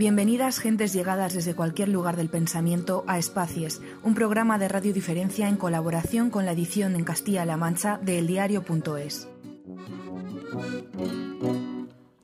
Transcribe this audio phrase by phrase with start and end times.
[0.00, 5.46] Bienvenidas gentes llegadas desde cualquier lugar del pensamiento a Espacies, un programa de Radio Diferencia
[5.46, 9.28] en colaboración con la edición en Castilla-La Mancha de eldiario.es.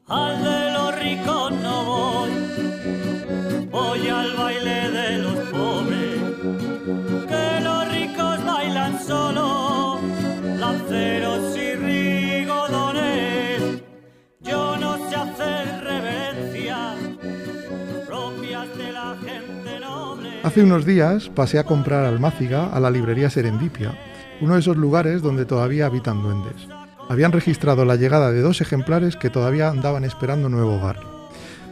[0.09, 0.95] De los
[4.09, 4.66] al
[20.43, 23.99] Hace unos días pasé a comprar almáciga a la librería Serendipia,
[24.41, 26.69] uno de esos lugares donde todavía habitan duendes.
[27.09, 30.99] Habían registrado la llegada de dos ejemplares que todavía andaban esperando nuevo hogar.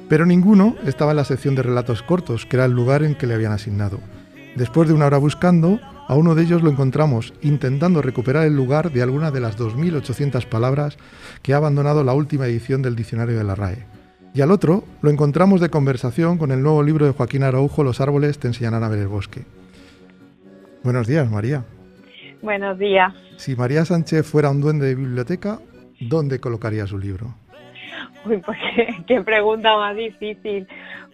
[0.09, 3.27] Pero ninguno estaba en la sección de relatos cortos, que era el lugar en que
[3.27, 4.01] le habían asignado.
[4.55, 8.93] Después de una hora buscando, a uno de ellos lo encontramos intentando recuperar el lugar
[8.93, 10.99] de alguna de las 2.800 palabras
[11.43, 13.87] que ha abandonado la última edición del diccionario de la RAE.
[14.35, 18.01] Y al otro lo encontramos de conversación con el nuevo libro de Joaquín Araujo, Los
[18.01, 19.43] árboles te enseñarán a ver el bosque.
[20.83, 21.65] Buenos días, María.
[22.43, 23.15] Buenos días.
[23.37, 25.61] Si María Sánchez fuera un duende de biblioteca,
[26.01, 27.33] ¿dónde colocaría su libro?
[28.27, 30.67] Uy, pues qué, qué pregunta más difícil.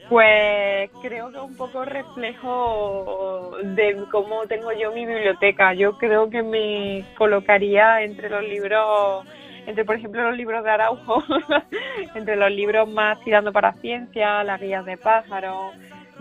[0.08, 5.74] Pues creo que un poco reflejo de cómo tengo yo mi biblioteca.
[5.74, 9.26] Yo creo que me colocaría entre los libros,
[9.66, 11.22] entre por ejemplo los libros de Araujo,
[12.14, 15.72] entre los libros más tirando para ciencia, las guías de pájaros,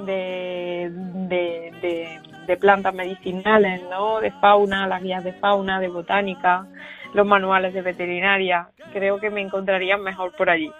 [0.05, 4.19] de, de, de, de plantas medicinales, ¿no?
[4.19, 6.65] De fauna, las guías de fauna, de botánica,
[7.13, 8.69] los manuales de veterinaria.
[8.93, 10.71] Creo que me encontrarían mejor por allí.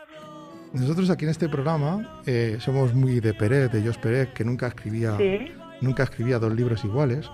[0.73, 4.67] Nosotros aquí en este programa eh, somos muy de Pérez, de Jos Pérez, que nunca
[4.67, 5.51] escribía, Sí.
[5.81, 7.29] nunca escribía dos libros iguales.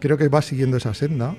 [0.00, 1.34] Creo que vas siguiendo esa senda,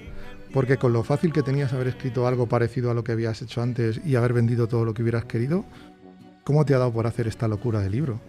[0.53, 3.61] porque con lo fácil que tenías haber escrito algo parecido a lo que habías hecho
[3.61, 5.65] antes y haber vendido todo lo que hubieras querido,
[6.43, 8.19] ¿cómo te ha dado por hacer esta locura de libro?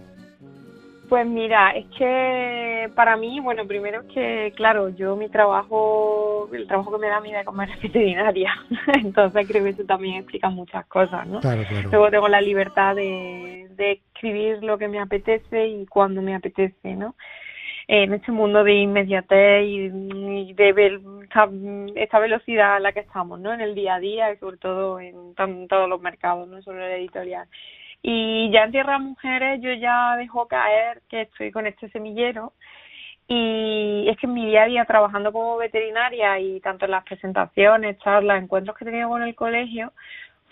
[1.09, 6.67] Pues mira, es que para mí, bueno, primero es que, claro, yo mi trabajo, el
[6.67, 8.53] trabajo que me da a mí de comer es veterinaria,
[9.03, 11.41] entonces creo que eso también explica muchas cosas, ¿no?
[11.41, 11.89] Claro, claro.
[11.91, 16.95] Luego tengo la libertad de, de escribir lo que me apetece y cuando me apetece,
[16.95, 17.15] ¿no?
[17.88, 19.88] En este mundo de inmediatez y,
[20.53, 21.00] de
[21.97, 23.53] esta, velocidad a la que estamos, ¿no?
[23.54, 26.78] En el día a día y sobre todo en, tan- todos los mercados, no solo
[26.84, 27.49] en el editorial.
[28.03, 32.53] Y ya en Tierra Mujeres yo ya dejo caer que estoy con este semillero
[33.26, 37.05] y es que en mi día a día trabajando como veterinaria y tanto en las
[37.05, 39.93] presentaciones, charlas, encuentros que tenía con el colegio,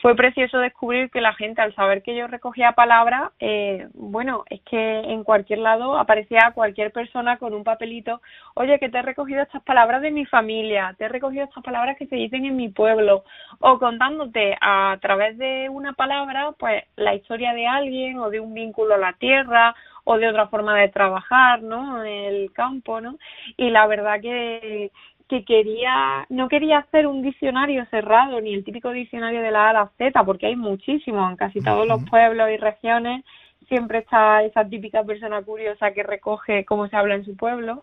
[0.02, 4.60] fue precioso descubrir que la gente al saber que yo recogía palabras, eh, bueno, es
[4.62, 8.20] que en cualquier lado aparecía cualquier persona con un papelito,
[8.54, 11.96] oye, que te he recogido estas palabras de mi familia, te he recogido estas palabras
[11.96, 13.24] que se dicen en mi pueblo,
[13.60, 18.52] o contándote a través de una palabra, pues la historia de alguien o de un
[18.52, 19.74] vínculo a la tierra
[20.04, 22.04] o de otra forma de trabajar, ¿no?
[22.04, 23.18] En el campo, ¿no?
[23.56, 24.92] Y la verdad que
[25.28, 29.70] que quería, no quería hacer un diccionario cerrado, ni el típico diccionario de la A
[29.70, 33.24] a la Z, porque hay muchísimos, en casi todos los pueblos y regiones
[33.68, 37.82] siempre está esa típica persona curiosa que recoge cómo se habla en su pueblo.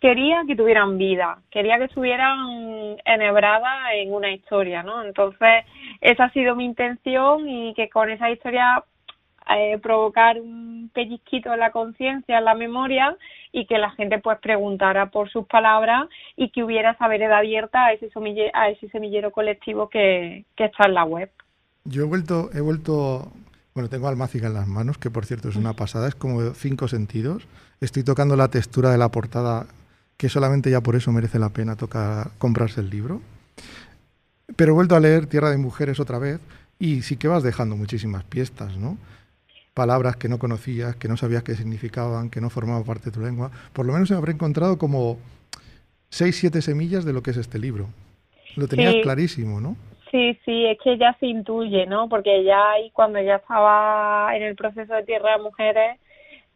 [0.00, 5.02] Quería que tuvieran vida, quería que estuvieran enhebradas en una historia, ¿no?
[5.04, 5.64] Entonces,
[6.00, 8.82] esa ha sido mi intención y que con esa historia
[9.48, 13.16] eh, provocar un pellizquito en la conciencia, en la memoria
[13.52, 17.92] y que la gente pues preguntara por sus palabras y que hubiera esa abierta a
[17.92, 21.30] ese semillero, a ese semillero colectivo que, está en la web.
[21.84, 23.32] Yo he vuelto, he vuelto,
[23.74, 26.86] bueno, tengo almáciga en las manos, que por cierto es una pasada, es como cinco
[26.86, 27.48] sentidos.
[27.80, 29.66] Estoy tocando la textura de la portada,
[30.16, 33.20] que solamente ya por eso merece la pena tocar, comprarse el libro.
[34.54, 36.40] Pero he vuelto a leer Tierra de Mujeres otra vez
[36.78, 38.96] y sí que vas dejando muchísimas pistas, ¿no?
[39.74, 43.20] Palabras que no conocías, que no sabías qué significaban, que no formaban parte de tu
[43.20, 43.50] lengua.
[43.72, 45.18] Por lo menos habré encontrado como
[46.08, 47.86] seis, siete semillas de lo que es este libro.
[48.56, 49.00] Lo tenías Sí.
[49.02, 49.76] clarísimo, ¿no?
[50.10, 52.08] Sí, sí, es que ya se intuye, ¿no?
[52.08, 56.00] Porque ya ahí cuando ya estaba en el proceso de Tierra de Mujeres,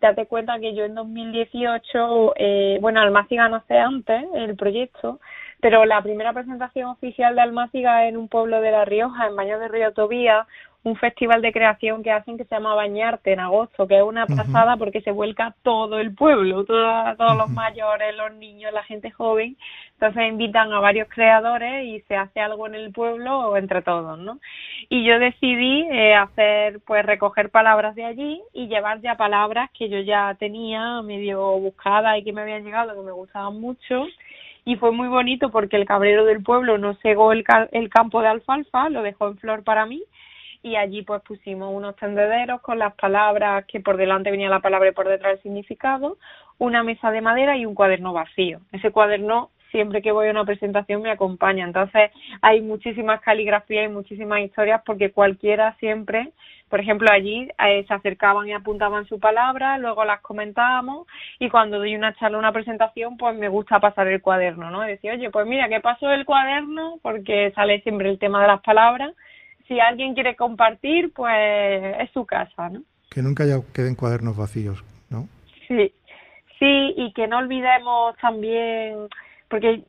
[0.00, 5.20] date cuenta que yo en 2018, eh, bueno, Almáciga nace antes, el proyecto,
[5.60, 9.60] pero la primera presentación oficial de Almáciga en un pueblo de La Rioja, en Baños
[9.60, 10.46] de Río Tobía,
[10.84, 14.26] un festival de creación que hacen que se llama Bañarte en agosto, que es una
[14.36, 19.10] pasada porque se vuelca todo el pueblo, toda- todos los mayores, los niños, la gente
[19.10, 19.56] joven,
[19.94, 24.18] entonces invitan a varios creadores y se hace algo en el pueblo o entre todos,
[24.18, 24.38] ¿no?
[24.90, 29.88] Y yo decidí eh, hacer, pues recoger palabras de allí y llevar ya palabras que
[29.88, 34.06] yo ya tenía medio buscadas y que me habían llegado, que me gustaban mucho.
[34.66, 38.20] Y fue muy bonito porque el cabrero del pueblo no cegó el, ca- el campo
[38.22, 40.02] de alfalfa, lo dejó en flor para mí
[40.64, 44.88] y allí pues pusimos unos tendederos con las palabras que por delante venía la palabra
[44.88, 46.16] y por detrás el significado,
[46.58, 48.60] una mesa de madera y un cuaderno vacío.
[48.72, 51.66] Ese cuaderno siempre que voy a una presentación me acompaña.
[51.66, 56.32] Entonces hay muchísimas caligrafías y muchísimas historias porque cualquiera siempre,
[56.70, 61.06] por ejemplo, allí eh, se acercaban y apuntaban su palabra, luego las comentábamos
[61.38, 64.80] y cuando doy una charla, una presentación, pues me gusta pasar el cuaderno, ¿no?
[64.80, 67.00] decir, oye, pues mira, ¿qué pasó el cuaderno?
[67.02, 69.12] Porque sale siempre el tema de las palabras.
[69.66, 72.82] Si alguien quiere compartir, pues es su casa, ¿no?
[73.10, 75.28] Que nunca haya, queden cuadernos vacíos, ¿no?
[75.68, 75.92] Sí,
[76.58, 79.08] sí, y que no olvidemos también
[79.48, 79.84] porque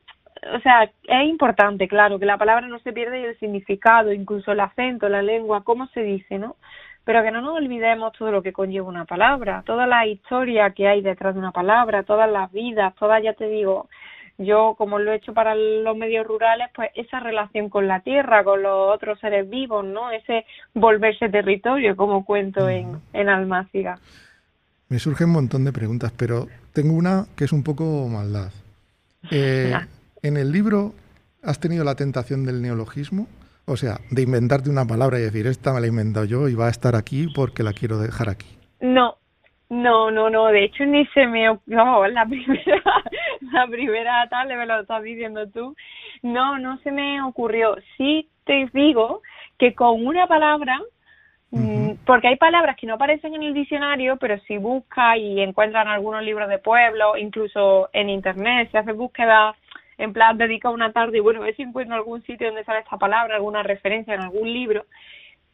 [0.54, 4.52] o sea, es importante, claro, que la palabra no se pierda y el significado, incluso
[4.52, 6.56] el acento, la lengua, cómo se dice, ¿no?
[7.04, 10.88] Pero que no nos olvidemos todo lo que conlleva una palabra, toda la historia que
[10.88, 13.88] hay detrás de una palabra, todas las vidas, todas, ya te digo,
[14.38, 18.44] yo como lo he hecho para los medios rurales, pues esa relación con la tierra,
[18.44, 20.10] con los otros seres vivos, ¿no?
[20.10, 20.44] Ese
[20.74, 23.98] volverse territorio, como cuento en, en Almáciga.
[24.88, 28.52] Me surgen un montón de preguntas, pero tengo una que es un poco maldad.
[29.30, 29.74] Eh,
[30.22, 30.92] en el libro
[31.42, 33.26] has tenido la tentación del neologismo,
[33.64, 36.54] o sea, de inventarte una palabra y decir, esta me la he inventado yo y
[36.54, 38.46] va a estar aquí porque la quiero dejar aquí.
[38.80, 39.16] No,
[39.68, 42.82] no, no, no, de hecho ni se me no, la primera,
[43.52, 45.74] la primera tal, me lo estás diciendo tú,
[46.22, 47.76] no, no se me ocurrió.
[47.96, 49.22] Sí te digo
[49.58, 50.80] que con una palabra
[51.50, 55.88] Mm, porque hay palabras que no aparecen en el diccionario, pero si busca y encuentran
[55.88, 59.54] algunos libros de pueblo, incluso en internet, se hace búsqueda
[59.98, 62.80] en plan dedica una tarde y bueno, a ver si encuentro algún sitio donde sale
[62.80, 64.84] esta palabra, alguna referencia en algún libro.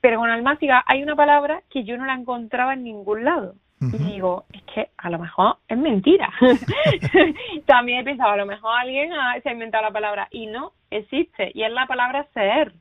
[0.00, 3.54] Pero con almáciga hay una palabra que yo no la encontraba en ningún lado.
[3.82, 6.32] Y digo, es que a lo mejor es mentira.
[7.66, 9.10] También he pensado, a lo mejor alguien
[9.42, 11.50] se ha inventado la palabra y no existe.
[11.54, 12.72] Y es la palabra ser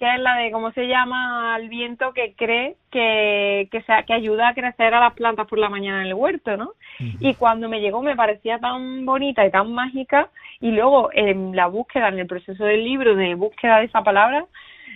[0.00, 4.14] que es la de cómo se llama el viento que cree que, que, sea, que
[4.14, 6.72] ayuda a crecer a las plantas por la mañana en el huerto, ¿no?
[6.98, 11.66] Y cuando me llegó me parecía tan bonita y tan mágica y luego en la
[11.66, 14.46] búsqueda, en el proceso del libro de búsqueda de esa palabra,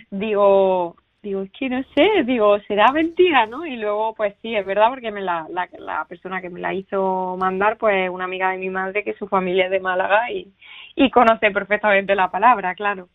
[0.09, 3.65] digo, digo, es que no sé, digo, será mentira, ¿no?
[3.65, 6.73] Y luego, pues sí, es verdad, porque me la, la, la persona que me la
[6.73, 10.47] hizo mandar, pues una amiga de mi madre, que su familia es de Málaga y,
[10.95, 13.09] y conoce perfectamente la palabra, claro.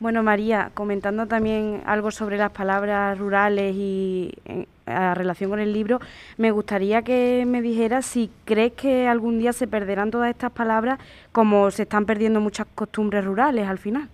[0.00, 4.66] Bueno, María, comentando también algo sobre las palabras rurales y en,
[5.14, 6.00] relación con el libro,
[6.36, 10.98] me gustaría que me dijeras si crees que algún día se perderán todas estas palabras
[11.30, 14.08] como se están perdiendo muchas costumbres rurales al final.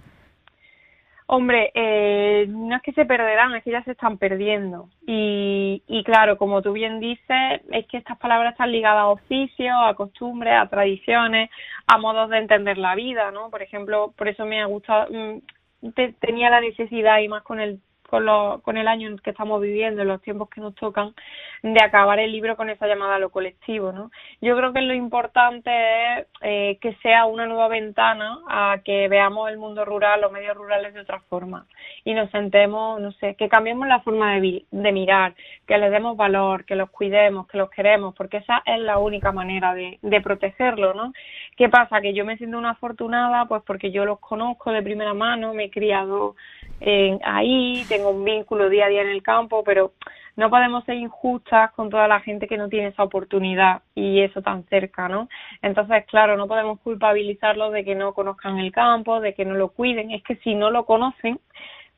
[1.29, 4.89] Hombre, eh, no es que se perderán, es que ya se están perdiendo.
[5.07, 9.75] Y, y claro, como tú bien dices, es que estas palabras están ligadas a oficios,
[9.77, 11.51] a costumbres, a tradiciones,
[11.89, 13.51] a modos de entender la vida, ¿no?
[13.51, 15.91] Por ejemplo, por eso me ha gustado, mm,
[16.21, 19.61] tenía la necesidad y más con el con, lo, con el año en que estamos
[19.61, 21.15] viviendo, los tiempos que nos tocan,
[21.63, 24.11] de acabar el libro con esa llamada a lo colectivo, ¿no?
[24.41, 29.51] Yo creo que lo importante es eh, que sea una nueva ventana a que veamos
[29.51, 31.67] el mundo rural, los medios rurales de otra forma
[32.05, 35.35] y nos sentemos, no sé, que cambiemos la forma de, de mirar,
[35.67, 39.33] que les demos valor, que los cuidemos, que los queremos, porque esa es la única
[39.33, 41.13] manera de, de protegerlo, ¿no?
[41.57, 42.01] ¿Qué pasa?
[42.01, 45.65] Que yo me siento una afortunada, pues porque yo los conozco de primera mano, me
[45.65, 46.37] he criado
[46.81, 49.93] eh, ahí, tengo un vínculo día a día en el campo, pero
[50.37, 54.43] no podemos ser injustas con toda la gente que no tiene esa oportunidad y eso
[54.43, 55.29] tan cerca, ¿no?
[55.63, 59.71] Entonces, claro, no podemos culpabilizarlos de que no conozcan el campo, de que no lo
[59.71, 60.11] cuiden.
[60.11, 61.41] Es que si no lo conocen,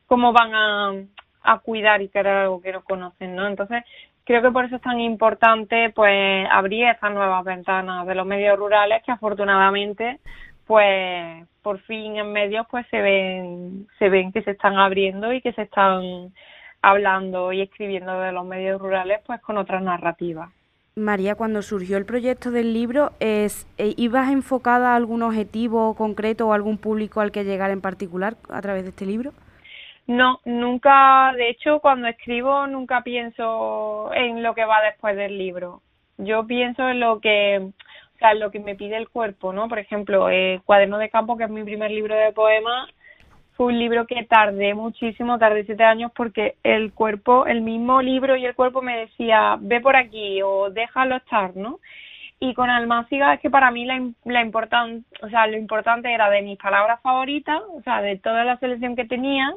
[0.06, 0.92] ¿cómo van a,
[1.42, 3.48] a cuidar y querer algo que no conocen, ¿no?
[3.48, 3.82] Entonces,
[4.24, 8.58] creo que por eso es tan importante, pues, abrir estas nuevas ventanas de los medios
[8.58, 10.20] rurales que afortunadamente
[10.68, 15.40] pues por fin en medios pues se ven se ven que se están abriendo y
[15.40, 16.32] que se están
[16.82, 20.50] hablando y escribiendo de los medios rurales pues con otras narrativas.
[20.94, 26.48] María, cuando surgió el proyecto del libro, es, eh, ¿ibas enfocada a algún objetivo concreto
[26.48, 29.32] o algún público al que llegar en particular a través de este libro?
[30.08, 35.82] No, nunca, de hecho, cuando escribo nunca pienso en lo que va después del libro.
[36.16, 37.70] Yo pienso en lo que
[38.18, 39.68] o sea, lo que me pide el cuerpo, ¿no?
[39.68, 42.90] Por ejemplo, el Cuaderno de Campo, que es mi primer libro de poemas,
[43.56, 48.34] fue un libro que tardé muchísimo, tardé siete años porque el cuerpo, el mismo libro
[48.34, 51.78] y el cuerpo me decía, ve por aquí o déjalo estar, ¿no?
[52.40, 56.28] Y con Almáciga es que para mí la, la importante, o sea, lo importante era
[56.28, 59.54] de mis palabras favoritas, o sea, de toda la selección que tenía,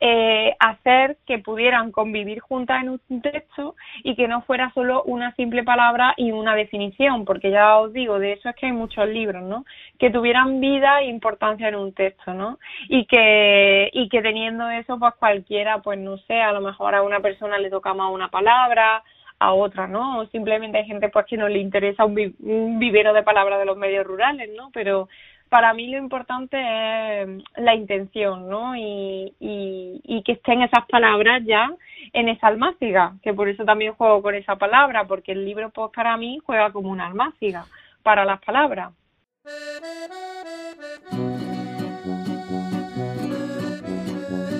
[0.00, 3.74] eh, hacer que pudieran convivir juntas en un texto
[4.04, 8.18] y que no fuera solo una simple palabra y una definición, porque ya os digo,
[8.18, 9.64] de eso es que hay muchos libros, ¿no?
[9.98, 12.58] Que tuvieran vida e importancia en un texto, ¿no?
[12.88, 17.02] Y que, y que teniendo eso, pues cualquiera, pues no sé, a lo mejor a
[17.02, 19.02] una persona le toca más una palabra,
[19.40, 20.18] a otra, ¿no?
[20.18, 23.66] O simplemente hay gente pues que no le interesa un, un vivero de palabras de
[23.66, 24.70] los medios rurales, ¿no?
[24.72, 25.08] Pero
[25.48, 28.76] para mí lo importante es la intención, ¿no?
[28.76, 31.70] Y, y, y que estén esas palabras ya
[32.12, 35.90] en esa almáciga, que por eso también juego con esa palabra, porque el libro pues
[35.94, 37.64] para mí juega como una almáciga
[38.02, 38.92] para las palabras.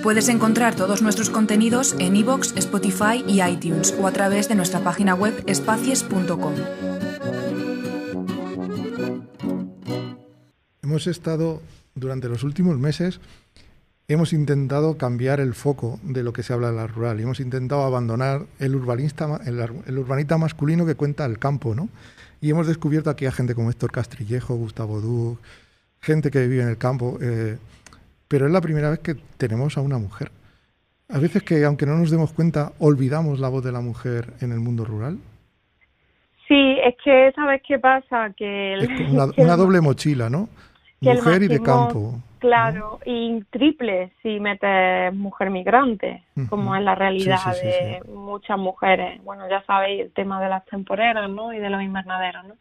[0.02, 4.80] Puedes encontrar todos nuestros contenidos en iVoox, Spotify y iTunes o a través de nuestra
[4.80, 6.87] página web espacies.com.
[10.88, 11.60] Hemos estado
[11.94, 13.20] durante los últimos meses,
[14.08, 17.40] hemos intentado cambiar el foco de lo que se habla en la rural y hemos
[17.40, 21.90] intentado abandonar el urbanista, el, urbanita masculino que cuenta el campo, ¿no?
[22.40, 25.38] Y hemos descubierto aquí a gente como Héctor Castrillejo, Gustavo Duc,
[26.00, 27.58] gente que vive en el campo, eh,
[28.26, 30.30] pero es la primera vez que tenemos a una mujer.
[31.10, 34.52] A veces que, aunque no nos demos cuenta, olvidamos la voz de la mujer en
[34.52, 35.18] el mundo rural.
[36.48, 38.32] Sí, es que, ¿sabes qué pasa?
[38.34, 40.48] Que es una, una doble mochila, ¿no?
[41.00, 42.14] Mujer y de campo.
[42.38, 49.22] Claro, y triple si metes mujer migrante, como es la realidad de muchas mujeres.
[49.24, 51.52] Bueno, ya sabéis el tema de las temporeras, ¿no?
[51.52, 52.54] Y de los invernaderos, ¿no?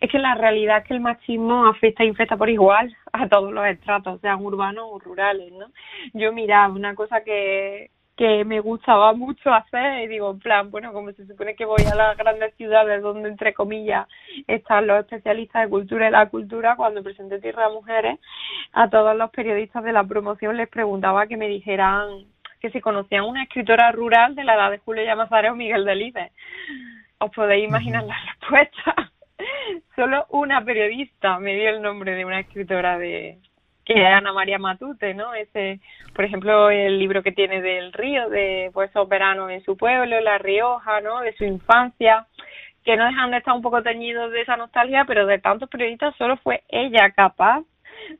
[0.00, 3.52] Es que la realidad es que el machismo afecta e infecta por igual a todos
[3.52, 5.66] los estratos, sean urbanos o rurales, ¿no?
[6.14, 10.92] Yo, mira, una cosa que, que me gustaba mucho hacer y digo, en plan, bueno,
[10.92, 14.08] como se supone que voy a las grandes ciudades donde, entre comillas,
[14.48, 18.18] están los especialistas de cultura y la cultura, cuando presenté Tierra de Mujeres,
[18.72, 22.26] a todos los periodistas de la promoción les preguntaba que me dijeran
[22.60, 26.32] que si conocían una escritora rural de la edad de Julio Llamazares o Miguel Delibes.
[27.18, 29.12] Os podéis imaginar la respuesta.
[29.94, 33.38] Solo una periodista me dio el nombre de una escritora de,
[33.88, 35.32] que Ana María Matute, ¿no?
[35.32, 35.80] Ese,
[36.14, 40.20] por ejemplo, el libro que tiene del río, de pues esos veranos en su pueblo,
[40.20, 41.20] La Rioja, ¿no?
[41.20, 42.26] De su infancia,
[42.84, 46.14] que no dejan de estar un poco teñidos de esa nostalgia, pero de tantos periodistas
[46.16, 47.64] solo fue ella capaz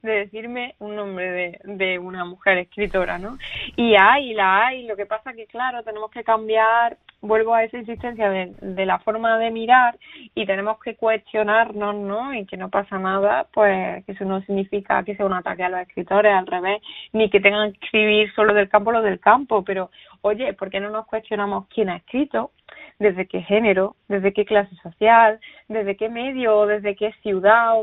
[0.00, 3.37] de decirme un nombre de, de una mujer escritora, ¿no?
[3.76, 7.78] Y hay, la hay, lo que pasa que, claro, tenemos que cambiar vuelvo a esa
[7.78, 9.98] insistencia de, de, la forma de mirar
[10.34, 12.32] y tenemos que cuestionarnos, ¿no?
[12.34, 15.68] Y que no pasa nada, pues que eso no significa que sea un ataque a
[15.68, 16.80] los escritores, al revés,
[17.12, 19.90] ni que tengan que escribir solo del campo lo del campo, pero
[20.22, 22.52] oye, ¿por qué no nos cuestionamos quién ha escrito?
[22.98, 27.75] desde qué género, desde qué clase social, desde qué medio, desde qué ciudad,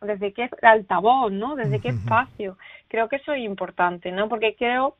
[0.00, 1.54] desde qué altavoz, ¿no?
[1.54, 2.58] Desde qué espacio.
[2.88, 4.28] Creo que eso es importante, ¿no?
[4.28, 4.96] Porque creo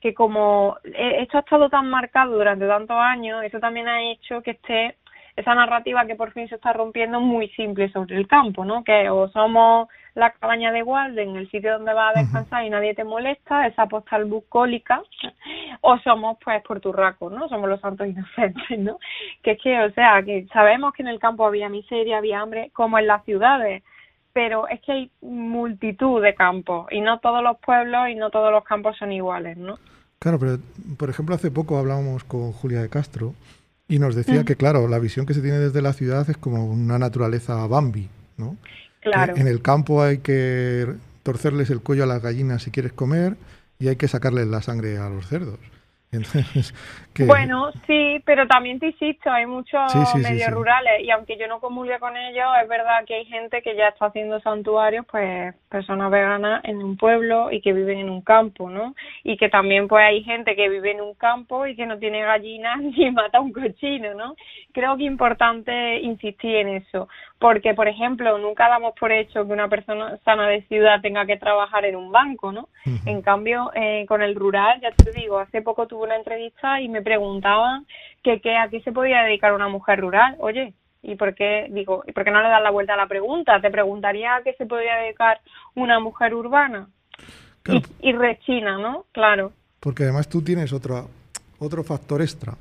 [0.00, 4.52] que como esto ha estado tan marcado durante tantos años, eso también ha hecho que
[4.52, 4.96] esté
[5.36, 8.84] esa narrativa que por fin se está rompiendo muy simple sobre el campo, ¿no?
[8.84, 12.94] Que o somos la cabaña de Walden, el sitio donde vas a descansar y nadie
[12.94, 15.02] te molesta, esa postal bucólica,
[15.82, 17.48] o somos pues porturracos, ¿no?
[17.48, 18.98] Somos los santos inocentes, ¿no?
[19.42, 22.70] Que es que, o sea, que sabemos que en el campo había miseria, había hambre,
[22.72, 23.82] como en las ciudades,
[24.32, 28.52] pero es que hay multitud de campos y no todos los pueblos y no todos
[28.52, 29.78] los campos son iguales, ¿no?
[30.18, 30.58] Claro, pero
[30.96, 33.34] por ejemplo hace poco hablábamos con Julia de Castro
[33.88, 34.44] y nos decía mm.
[34.44, 38.08] que claro, la visión que se tiene desde la ciudad es como una naturaleza Bambi,
[38.36, 38.56] ¿no?
[39.00, 39.34] Claro.
[39.34, 40.86] en el campo hay que
[41.22, 43.36] torcerles el cuello a las gallinas si quieres comer
[43.78, 45.58] y hay que sacarles la sangre a los cerdos.
[47.26, 51.98] Bueno, sí, pero también te insisto, hay muchos medios rurales y aunque yo no comulgue
[51.98, 56.64] con ellos, es verdad que hay gente que ya está haciendo santuarios, pues personas veganas
[56.64, 58.94] en un pueblo y que viven en un campo, ¿no?
[59.22, 62.22] Y que también pues hay gente que vive en un campo y que no tiene
[62.22, 64.34] gallinas ni mata un cochino, ¿no?
[64.72, 67.08] Creo que es importante insistir en eso,
[67.40, 71.38] porque por ejemplo, nunca damos por hecho que una persona sana de ciudad tenga que
[71.38, 72.68] trabajar en un banco, ¿no?
[73.06, 76.90] En cambio, eh, con el rural, ya te digo, hace poco tuve una entrevista y
[76.90, 77.86] me preguntaban
[78.22, 80.36] que, que a qué se podía dedicar una mujer rural.
[80.38, 83.06] Oye, ¿y por qué digo, y por qué no le das la vuelta a la
[83.06, 83.58] pregunta?
[83.58, 85.40] Te preguntaría a qué se podría dedicar
[85.74, 86.88] una mujer urbana.
[88.00, 89.06] Y, rechina, ¿no?
[89.12, 89.52] Claro.
[89.80, 91.08] Porque además tú tienes otro,
[91.58, 92.54] otro factor extra,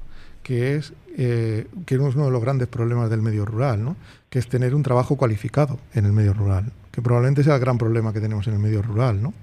[0.44, 3.96] que es eh, que es uno de los grandes problemas del medio rural, ¿no?
[4.30, 7.78] Que es tener un trabajo cualificado en el medio rural, que probablemente sea el gran
[7.78, 9.34] problema que tenemos en el medio rural, ¿no?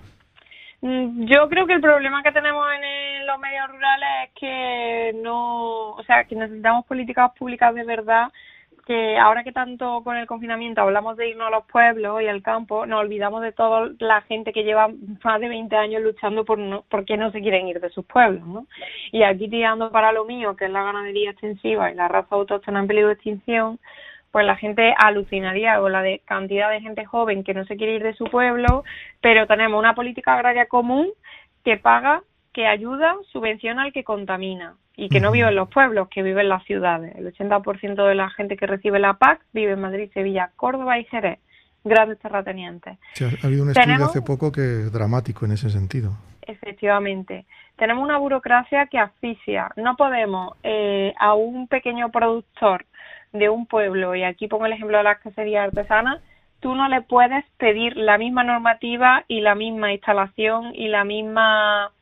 [0.81, 5.93] Mm, yo creo que el problema que tenemos en los medios rurales es que no,
[5.93, 8.29] o sea, que necesitamos políticas públicas de verdad
[8.87, 12.40] que ahora que tanto con el confinamiento hablamos de irnos a los pueblos y al
[12.40, 14.88] campo, nos olvidamos de toda la gente que lleva
[15.25, 18.47] más de 20 años luchando por no, porque no se quieren ir de sus pueblos,
[18.47, 18.66] ¿no?
[19.11, 22.78] Y aquí tirando para lo mío, que es la ganadería extensiva y la raza autóctona
[22.78, 23.81] en peligro de extinción,
[24.31, 27.95] pues la gente alucinaría con la de cantidad de gente joven que no se quiere
[27.95, 28.85] ir de su pueblo,
[29.21, 31.09] pero tenemos una política agraria común
[31.64, 32.23] que paga,
[32.57, 36.41] que ayuda, subvenciona al que contamina y que no vive en los pueblos, que vive
[36.41, 37.15] en las ciudades.
[37.15, 41.05] El 80% de la gente que recibe la PAC vive en Madrid, Sevilla, Córdoba y
[41.05, 41.39] Jerez,
[41.85, 42.97] grandes terratenientes.
[43.21, 46.13] ha habido un estudio hace poco que es dramático en ese sentido.
[46.41, 47.45] Efectivamente.
[47.77, 49.71] Tenemos una burocracia que asfixia.
[49.77, 52.87] No podemos eh, a un pequeño productor
[53.35, 56.23] de un pueblo, y aquí pongo el ejemplo de las cacerías artesanas,
[56.61, 61.93] tú no le puedes pedir la misma normativa y la misma instalación y la misma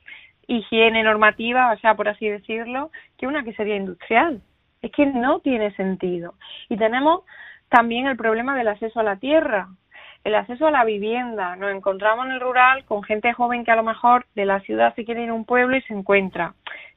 [0.46, 4.42] higiene normativa, o sea, por así decirlo, que una que sería industrial.
[4.82, 6.34] Es que no tiene sentido.
[6.68, 7.22] Y tenemos
[7.68, 9.68] también el problema del acceso a la tierra,
[10.24, 11.56] el acceso a la vivienda.
[11.56, 14.94] Nos encontramos en el rural con gente joven que a lo mejor de la ciudad
[14.94, 16.54] se quiere ir a un pueblo y se encuentra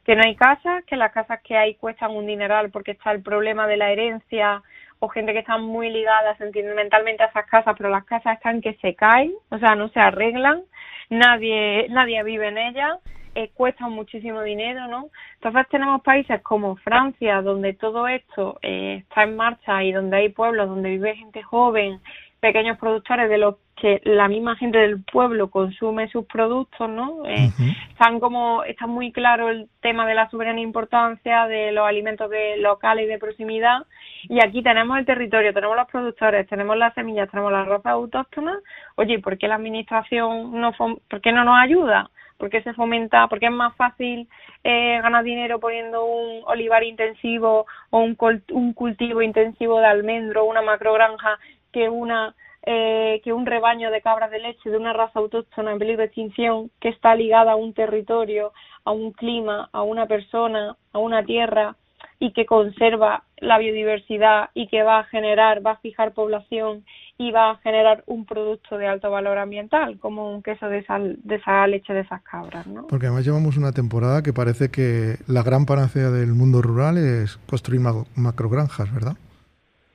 [0.07, 3.21] que no hay casas, que las casas que hay cuestan un dineral porque está el
[3.21, 4.63] problema de la herencia
[4.99, 8.75] o gente que está muy ligada sentimentalmente a esas casas, pero las casas están que
[8.75, 10.63] se caen, o sea, no se arreglan,
[11.09, 12.97] nadie nadie vive en ellas
[13.37, 15.09] eh, cuesta muchísimo dinero, ¿no?
[15.35, 20.29] Entonces tenemos países como Francia, donde todo esto eh, está en marcha y donde hay
[20.29, 22.01] pueblos donde vive gente joven,
[22.39, 27.27] pequeños productores de los que la misma gente del pueblo consume sus productos, ¿no?
[27.27, 27.51] Eh,
[27.91, 32.57] están como está muy claro el tema de la soberana importancia de los alimentos de
[32.57, 33.85] locales y de proximidad
[34.23, 38.63] y aquí tenemos el territorio, tenemos los productores, tenemos las semillas, tenemos las rosas autóctonas.
[38.95, 42.09] Oye, ¿por qué la administración no por qué no nos ayuda?
[42.37, 43.27] ¿Por qué se fomenta?
[43.27, 44.27] ¿Por qué es más fácil
[44.63, 48.17] eh, ganar dinero poniendo un olivar intensivo o un,
[48.51, 51.39] un cultivo intensivo de almendro, una macrogranja,
[51.71, 52.35] que una
[52.69, 56.07] eh, que un rebaño de cabras de leche de una raza autóctona en peligro de
[56.07, 58.51] extinción que está ligada a un territorio,
[58.83, 61.77] a un clima, a una persona, a una tierra
[62.19, 66.83] y que conserva la biodiversidad y que va a generar, va a fijar población
[67.17, 70.83] y va a generar un producto de alto valor ambiental, como un queso de,
[71.23, 72.65] de esa leche de esas cabras.
[72.67, 72.87] ¿no?
[72.87, 77.37] Porque además llevamos una temporada que parece que la gran panacea del mundo rural es
[77.47, 77.81] construir
[78.15, 79.17] macrogranjas, ¿verdad?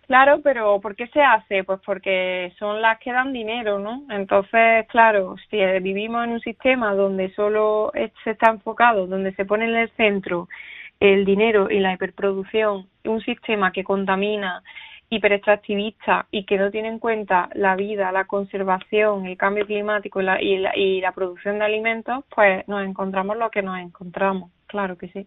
[0.06, 1.64] Claro, pero ¿por qué se hace?
[1.64, 4.02] Pues porque son las que dan dinero, ¿no?
[4.10, 9.64] Entonces, claro, si vivimos en un sistema donde solo se está enfocado, donde se pone
[9.64, 10.48] en el centro
[11.02, 14.62] el dinero y la hiperproducción, un sistema que contamina,
[15.10, 20.24] hiperextractivista y que no tiene en cuenta la vida, la conservación, el cambio climático y
[20.24, 25.08] la, y la, producción de alimentos, pues nos encontramos lo que nos encontramos, claro que
[25.08, 25.26] sí.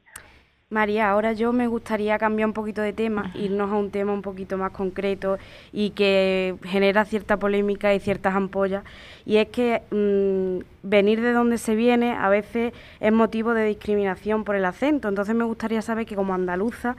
[0.70, 4.22] María, ahora yo me gustaría cambiar un poquito de tema, irnos a un tema un
[4.22, 5.38] poquito más concreto
[5.72, 8.84] y que genera cierta polémica y ciertas ampollas.
[9.26, 14.44] Y es que mm, venir de donde se viene a veces es motivo de discriminación
[14.44, 15.08] por el acento.
[15.08, 16.96] Entonces me gustaría saber que como andaluza,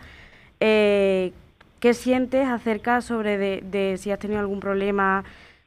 [0.60, 1.32] eh,
[1.80, 5.24] ¿Qué sientes acerca sobre de, si has tenido algún problema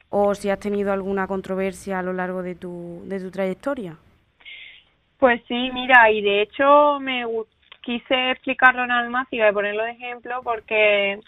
[0.08, 3.96] o si has tenido alguna controversia a lo largo de tu, de tu trayectoria?
[5.18, 7.24] Pues sí, mira, y de hecho me
[7.80, 11.20] quise explicarlo en Almáciga y ponerlo de ejemplo porque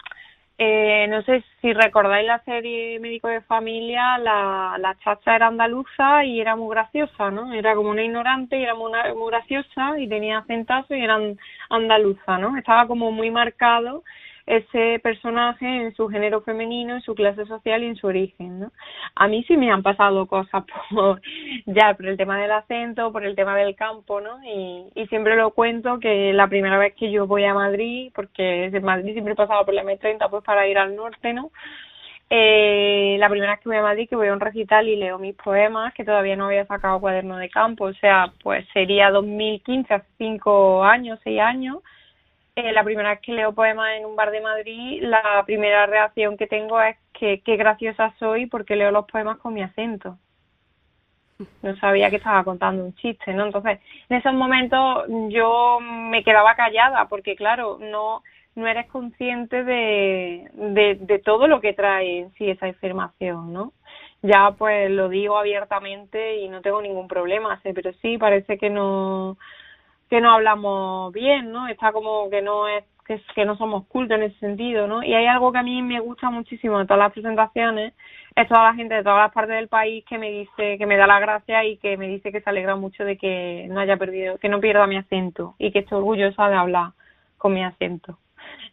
[0.57, 6.23] eh, no sé si recordáis la serie Médico de Familia, la, la chacha era andaluza
[6.23, 7.53] y era muy graciosa, ¿no?
[7.53, 11.17] Era como una ignorante y era muy, muy graciosa y tenía acentazo y era
[11.69, 12.55] andaluza, ¿no?
[12.55, 14.03] Estaba como muy marcado
[14.45, 18.71] ese personaje en su género femenino, en su clase social y en su origen, ¿no?
[19.15, 21.21] A mí sí me han pasado cosas por,
[21.65, 24.43] ya por el tema del acento, por el tema del campo, ¿no?
[24.43, 28.65] Y, y siempre lo cuento que la primera vez que yo voy a Madrid, porque
[28.65, 31.51] en Madrid siempre he pasado por la M30 pues para ir al norte, ¿no?
[32.29, 35.19] Eh, la primera vez que voy a Madrid, que voy a un recital y leo
[35.19, 39.93] mis poemas, que todavía no había sacado cuaderno de campo, o sea, pues sería 2015,
[39.93, 41.77] hace cinco años, seis años,
[42.55, 46.37] eh, la primera vez que leo poemas en un bar de Madrid, la primera reacción
[46.37, 50.17] que tengo es que qué graciosa soy porque leo los poemas con mi acento.
[51.61, 53.45] No sabía que estaba contando un chiste, ¿no?
[53.45, 58.21] Entonces, en esos momentos yo me quedaba callada porque, claro, no
[58.55, 63.73] no eres consciente de, de, todo lo que trae en sí esa afirmación, ¿no?
[64.21, 69.37] Ya pues lo digo abiertamente y no tengo ningún problema, pero sí parece que no
[70.13, 71.67] que no hablamos bien, ¿no?
[71.67, 75.01] Está como que no es que, que no somos cultos en ese sentido, ¿no?
[75.01, 77.95] Y hay algo que a mí me gusta muchísimo de todas las presentaciones,
[78.35, 80.97] es toda la gente de todas las partes del país que me dice, que me
[80.97, 83.97] da la gracia y que me dice que se alegra mucho de que no haya
[83.97, 86.91] perdido, que no pierda mi acento y que estoy orgullosa de hablar
[87.39, 88.19] con mi acento.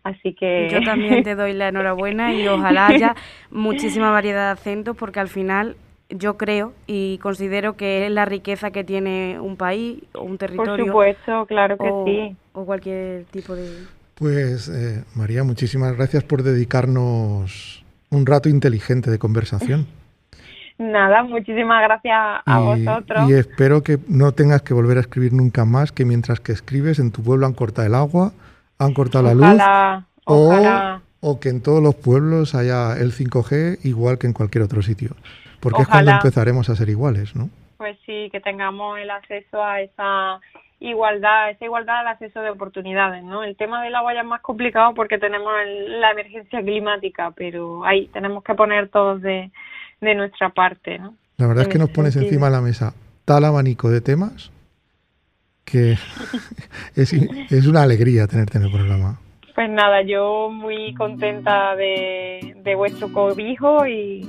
[0.05, 0.69] Así que...
[0.71, 3.15] Yo también te doy la enhorabuena y ojalá haya
[3.51, 5.77] muchísima variedad de acentos porque al final
[6.11, 10.77] yo creo y considero que es la riqueza que tiene un país o un territorio.
[10.77, 12.37] Por supuesto, claro que sí.
[12.53, 13.71] O cualquier tipo de...
[14.17, 19.87] Pues eh, María, muchísimas gracias por dedicarnos un rato inteligente de conversación.
[20.79, 23.29] Nada, muchísimas gracias a vosotros.
[23.29, 26.99] Y espero que no tengas que volver a escribir nunca más, que mientras que escribes
[26.99, 28.33] en tu pueblo han cortado el agua,
[28.79, 29.63] han cortado la luz.
[30.25, 30.55] O,
[31.21, 35.17] o que en todos los pueblos haya el 5G igual que en cualquier otro sitio.
[35.61, 37.51] Porque es cuando empezaremos a ser iguales, ¿no?
[37.77, 40.41] Pues sí, que tengamos el acceso a esa
[40.81, 43.45] igualdad, esa igualdad al acceso de oportunidades, ¿no?
[43.45, 45.53] El tema del agua ya es más complicado porque tenemos
[45.89, 49.51] la emergencia climática, pero ahí tenemos que poner todos de
[50.01, 50.99] de nuestra parte.
[50.99, 51.15] ¿no?
[51.37, 52.95] La verdad es que nos pones encima de la mesa
[53.25, 54.51] tal abanico de temas
[55.65, 55.93] que
[56.97, 59.21] es, es, una alegría tenerte en el programa.
[59.55, 64.27] Pues nada, yo muy contenta de, de vuestro cobijo y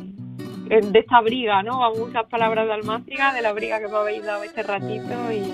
[0.70, 1.80] de esta briga, ¿no?
[1.80, 5.32] Vamos a usar palabras de almáciga, de la briga que me habéis dado este ratito
[5.32, 5.54] y,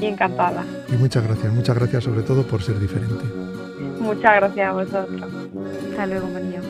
[0.00, 0.64] y encantada.
[0.88, 3.24] Y muchas gracias, muchas gracias sobre todo por ser diferente.
[4.00, 5.22] Muchas gracias a vosotros.
[5.90, 6.60] Hasta luego, María.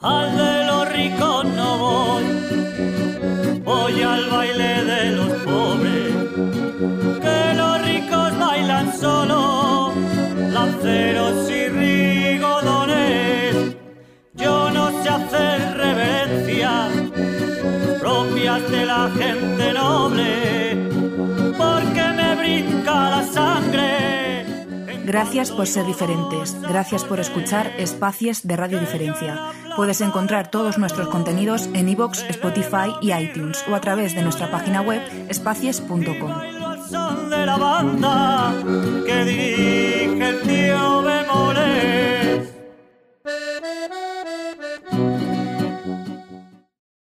[0.00, 2.24] Al de los ricos no voy,
[3.64, 5.53] voy al baile de los pobres,
[18.62, 20.88] de la gente noble,
[21.56, 24.14] porque me brinca la sangre
[25.04, 26.56] Gracias por ser diferentes.
[26.62, 29.38] Gracias por escuchar Espacios de Radio Diferencia.
[29.76, 34.50] Puedes encontrar todos nuestros contenidos en iVoox, Spotify y iTunes o a través de nuestra
[34.50, 36.08] página web espacies.com.
[37.28, 38.54] de la banda
[39.06, 41.02] que dirige el tío